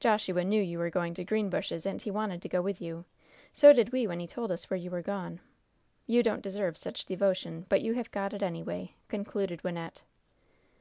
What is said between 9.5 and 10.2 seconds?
Wynnette.